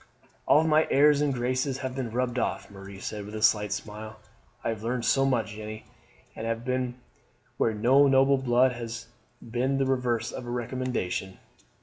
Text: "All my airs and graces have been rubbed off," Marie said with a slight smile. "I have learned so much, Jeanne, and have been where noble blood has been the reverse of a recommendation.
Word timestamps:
"All 0.47 0.63
my 0.63 0.87
airs 0.89 1.21
and 1.21 1.31
graces 1.31 1.77
have 1.85 1.95
been 1.95 2.09
rubbed 2.11 2.39
off," 2.39 2.71
Marie 2.71 2.97
said 2.99 3.23
with 3.23 3.35
a 3.35 3.43
slight 3.43 3.71
smile. 3.71 4.19
"I 4.63 4.69
have 4.69 4.81
learned 4.81 5.05
so 5.05 5.27
much, 5.27 5.51
Jeanne, 5.51 5.83
and 6.35 6.47
have 6.47 6.65
been 6.65 6.95
where 7.57 7.75
noble 7.75 8.39
blood 8.39 8.71
has 8.71 9.05
been 9.47 9.77
the 9.77 9.85
reverse 9.85 10.31
of 10.31 10.47
a 10.47 10.49
recommendation. 10.49 11.37